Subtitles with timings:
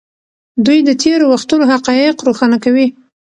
[0.65, 2.87] دوی د تېرو وختونو حقایق روښانه کوي.